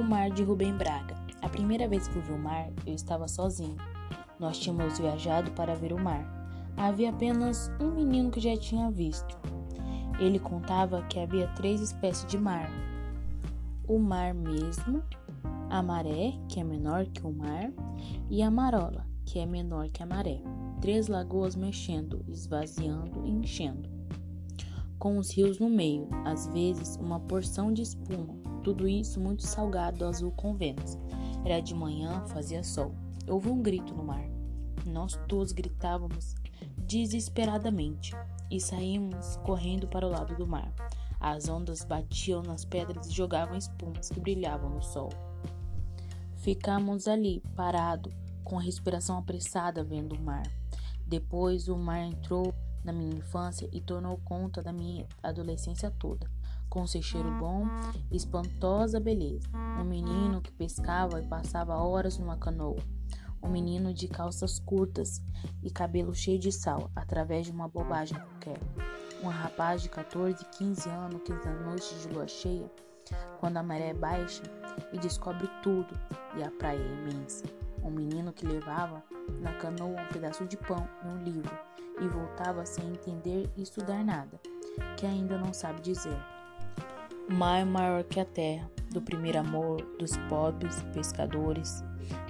Mar 0.00 0.30
de 0.30 0.44
Rubem 0.44 0.72
Braga. 0.72 1.16
A 1.42 1.48
primeira 1.48 1.88
vez 1.88 2.06
que 2.06 2.20
vi 2.20 2.32
o 2.32 2.38
mar, 2.38 2.70
eu 2.86 2.94
estava 2.94 3.26
sozinho. 3.26 3.76
Nós 4.38 4.56
tínhamos 4.58 4.98
viajado 4.98 5.50
para 5.50 5.74
ver 5.74 5.92
o 5.92 6.00
mar. 6.00 6.24
Havia 6.76 7.10
apenas 7.10 7.68
um 7.80 7.90
menino 7.90 8.30
que 8.30 8.38
já 8.38 8.56
tinha 8.56 8.90
visto. 8.92 9.36
Ele 10.20 10.38
contava 10.38 11.02
que 11.02 11.18
havia 11.18 11.48
três 11.48 11.80
espécies 11.80 12.26
de 12.26 12.38
mar: 12.38 12.70
o 13.86 13.98
mar 13.98 14.32
mesmo, 14.32 15.02
a 15.68 15.82
maré, 15.82 16.32
que 16.48 16.60
é 16.60 16.64
menor 16.64 17.06
que 17.06 17.26
o 17.26 17.32
mar, 17.32 17.72
e 18.30 18.40
a 18.40 18.50
marola, 18.50 19.04
que 19.26 19.38
é 19.40 19.46
menor 19.46 19.90
que 19.90 20.02
a 20.02 20.06
maré. 20.06 20.40
Três 20.80 21.08
lagoas 21.08 21.56
mexendo, 21.56 22.24
esvaziando 22.28 23.26
e 23.26 23.30
enchendo. 23.30 23.90
Com 24.98 25.18
os 25.18 25.30
rios 25.32 25.58
no 25.58 25.68
meio, 25.68 26.08
às 26.24 26.46
vezes 26.46 26.96
uma 26.96 27.18
porção 27.18 27.72
de 27.72 27.82
espuma, 27.82 28.34
tudo 28.62 28.88
isso 28.88 29.20
muito 29.20 29.42
salgado 29.42 30.04
azul 30.04 30.30
com 30.32 30.54
ventos. 30.54 30.96
Era 31.44 31.60
de 31.60 31.74
manhã, 31.74 32.24
fazia 32.28 32.62
sol. 32.62 32.94
Houve 33.28 33.48
um 33.48 33.60
grito 33.60 33.94
no 33.94 34.04
mar. 34.04 34.24
Nós 34.86 35.18
todos 35.28 35.52
gritávamos 35.52 36.34
desesperadamente 36.78 38.14
e 38.50 38.60
saímos 38.60 39.36
correndo 39.44 39.88
para 39.88 40.06
o 40.06 40.10
lado 40.10 40.34
do 40.36 40.46
mar. 40.46 40.72
As 41.20 41.48
ondas 41.48 41.84
batiam 41.84 42.42
nas 42.42 42.64
pedras 42.64 43.06
e 43.06 43.12
jogavam 43.12 43.56
espumas 43.56 44.08
que 44.08 44.20
brilhavam 44.20 44.70
no 44.70 44.82
sol. 44.82 45.10
Ficamos 46.36 47.06
ali, 47.06 47.40
parado, 47.54 48.12
com 48.42 48.58
a 48.58 48.62
respiração 48.62 49.18
apressada 49.18 49.84
vendo 49.84 50.16
o 50.16 50.22
mar. 50.22 50.42
Depois 51.06 51.68
o 51.68 51.76
mar 51.76 52.00
entrou 52.00 52.52
na 52.84 52.92
minha 52.92 53.16
infância 53.16 53.68
e 53.72 53.80
tornou 53.80 54.18
conta 54.24 54.60
da 54.60 54.72
minha 54.72 55.06
adolescência 55.22 55.90
toda 55.90 56.28
com 56.72 56.86
seu 56.86 57.02
cheiro 57.02 57.30
bom 57.32 57.66
e 58.10 58.16
espantosa 58.16 58.98
beleza. 58.98 59.46
Um 59.78 59.84
menino 59.84 60.40
que 60.40 60.50
pescava 60.50 61.20
e 61.20 61.28
passava 61.28 61.76
horas 61.76 62.16
numa 62.16 62.38
canoa. 62.38 62.78
Um 63.42 63.50
menino 63.50 63.92
de 63.92 64.08
calças 64.08 64.58
curtas 64.58 65.22
e 65.62 65.70
cabelo 65.70 66.14
cheio 66.14 66.38
de 66.38 66.50
sal, 66.50 66.90
através 66.96 67.44
de 67.44 67.52
uma 67.52 67.68
bobagem 67.68 68.16
qualquer. 68.16 68.58
Um 69.22 69.28
rapaz 69.28 69.82
de 69.82 69.90
14, 69.90 70.42
15 70.46 70.88
anos 70.88 71.20
que 71.22 71.34
na 71.34 71.52
noite 71.52 71.94
de 71.96 72.08
lua 72.08 72.26
cheia, 72.26 72.70
quando 73.38 73.58
a 73.58 73.62
maré 73.62 73.90
é 73.90 73.94
baixa, 73.94 74.42
e 74.94 74.98
descobre 74.98 75.50
tudo 75.62 75.92
e 76.38 76.42
a 76.42 76.50
praia 76.52 76.80
é 76.80 77.10
imensa. 77.10 77.44
Um 77.82 77.90
menino 77.90 78.32
que 78.32 78.46
levava 78.46 79.02
na 79.42 79.52
canoa 79.58 80.00
um 80.00 80.08
pedaço 80.08 80.46
de 80.46 80.56
pão 80.56 80.88
e 81.04 81.08
um 81.08 81.22
livro 81.22 81.54
e 82.00 82.08
voltava 82.08 82.64
sem 82.64 82.88
entender 82.88 83.50
e 83.58 83.62
estudar 83.62 84.02
nada, 84.02 84.40
que 84.96 85.04
ainda 85.04 85.36
não 85.36 85.52
sabe 85.52 85.82
dizer 85.82 86.16
mar 87.32 87.64
maior 87.64 88.04
que 88.04 88.20
a 88.20 88.24
terra, 88.24 88.70
do 88.90 89.00
primeiro 89.00 89.38
amor, 89.38 89.80
dos 89.98 90.16
pobres 90.28 90.82
pescadores, 90.92 91.82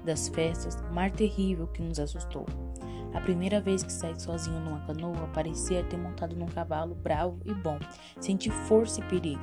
das 0.05 0.29
festas, 0.29 0.81
mar 0.93 1.11
terrível 1.11 1.67
que 1.67 1.83
nos 1.83 1.99
assustou. 1.99 2.47
A 3.13 3.21
primeira 3.21 3.61
vez 3.61 3.83
que 3.83 3.93
saí 3.93 4.19
sozinho 4.19 4.61
numa 4.61 4.87
canoa 4.87 5.29
parecia 5.35 5.83
ter 5.85 5.99
montado 5.99 6.37
num 6.37 6.47
cavalo 6.47 6.95
bravo 6.95 7.39
e 7.45 7.53
bom. 7.53 7.79
Senti 8.21 8.49
força 8.49 9.01
e 9.01 9.05
perigo. 9.05 9.43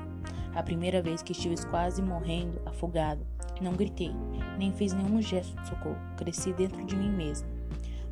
A 0.56 0.64
primeira 0.64 1.02
vez 1.02 1.22
que 1.22 1.34
estive 1.34 1.56
quase 1.68 2.02
morrendo, 2.02 2.60
afogado, 2.66 3.24
não 3.62 3.74
gritei, 3.74 4.12
nem 4.58 4.72
fiz 4.74 4.94
nenhum 4.94 5.22
gesto 5.22 5.56
de 5.62 5.68
socorro. 5.68 6.00
Cresci 6.18 6.54
dentro 6.54 6.84
de 6.86 6.96
mim 6.96 7.12
mesmo. 7.12 7.48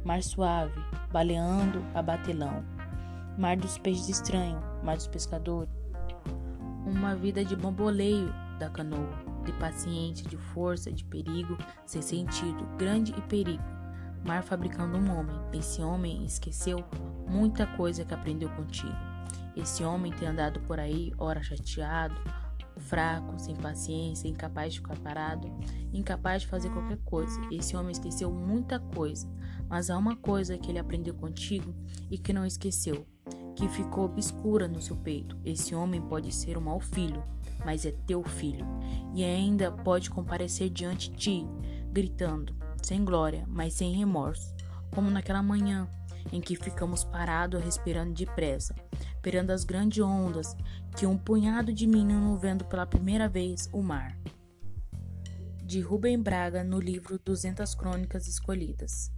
Mar 0.04 0.22
suave, 0.22 0.80
baleando 1.12 1.84
a 1.96 2.02
batelão. 2.02 2.64
Mar 3.38 3.56
dos 3.56 3.78
peixes 3.78 4.10
estranho, 4.10 4.62
mar 4.84 4.96
dos 4.96 5.08
pescadores 5.08 5.70
uma 6.88 7.16
vida 7.16 7.44
de 7.44 7.56
bamboleio 7.56 8.34
da 8.58 8.70
canoa, 8.70 9.14
de 9.44 9.52
paciência, 9.54 10.28
de 10.28 10.38
força, 10.38 10.92
de 10.92 11.04
perigo, 11.04 11.58
sem 11.86 12.02
sentido, 12.02 12.66
grande 12.78 13.14
e 13.18 13.22
perigo. 13.22 13.64
Mar 14.26 14.42
fabricando 14.44 14.98
um 14.98 15.18
homem. 15.18 15.36
Esse 15.54 15.82
homem 15.82 16.26
esqueceu 16.26 16.84
muita 17.28 17.68
coisa 17.68 18.04
que 18.04 18.14
aprendeu 18.14 18.50
contigo. 18.50 18.96
Esse 19.56 19.84
homem 19.84 20.12
tem 20.12 20.28
andado 20.28 20.60
por 20.62 20.80
aí, 20.80 21.12
ora 21.18 21.42
chateado, 21.42 22.16
fraco, 22.80 23.38
sem 23.38 23.56
paciência, 23.56 24.28
incapaz 24.28 24.74
de 24.74 24.80
ficar 24.80 24.98
parado, 25.00 25.48
incapaz 25.92 26.44
de 26.44 26.48
fazer 26.48 26.70
qualquer 26.70 26.98
coisa. 27.04 27.40
Esse 27.52 27.76
homem 27.76 27.92
esqueceu 27.92 28.32
muita 28.32 28.80
coisa, 28.80 29.28
mas 29.68 29.90
há 29.90 29.98
uma 29.98 30.16
coisa 30.16 30.58
que 30.58 30.72
ele 30.72 30.80
aprendeu 30.80 31.14
contigo 31.14 31.76
e 32.10 32.18
que 32.18 32.34
não 32.34 32.46
esqueceu 32.46 33.06
que 33.58 33.68
ficou 33.68 34.06
obscura 34.06 34.68
no 34.68 34.80
seu 34.80 34.96
peito. 34.96 35.36
Esse 35.44 35.74
homem 35.74 36.00
pode 36.00 36.32
ser 36.32 36.60
um 36.60 36.62
mau 36.62 36.80
filho, 36.80 37.24
mas 37.66 37.88
é 37.88 37.92
teu 37.92 38.22
filho, 38.24 38.66
e 39.16 39.24
ainda 39.24 39.72
pode 39.72 40.12
comparecer 40.12 40.70
diante 40.70 41.10
de 41.10 41.18
ti, 41.18 41.48
gritando, 41.92 42.56
sem 42.84 43.04
glória, 43.04 43.46
mas 43.48 43.74
sem 43.74 43.96
remorso, 43.96 44.56
como 44.92 45.10
naquela 45.10 45.42
manhã 45.42 45.90
em 46.32 46.40
que 46.40 46.56
ficamos 46.56 47.04
parados 47.04 47.64
respirando 47.64 48.14
depressa, 48.14 48.76
perando 49.24 49.50
as 49.50 49.64
grandes 49.64 50.04
ondas 50.04 50.56
que 50.96 51.08
um 51.08 51.18
punhado 51.18 51.74
de 51.74 51.88
menino 51.88 52.38
vendo 52.38 52.64
pela 52.64 52.86
primeira 52.86 53.28
vez 53.28 53.68
o 53.74 53.82
mar. 53.82 54.16
De 55.64 55.82
Rubem 55.82 56.22
Braga, 56.22 56.64
no 56.64 56.80
livro 56.80 57.20
200 57.26 57.74
Crônicas 57.74 58.28
Escolhidas. 58.28 59.12